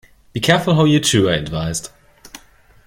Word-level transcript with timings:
"Be 0.33 0.39
careful 0.39 0.73
how 0.73 0.85
you 0.85 0.99
chew," 0.99 1.29
I 1.29 1.35
advised.. 1.35 1.91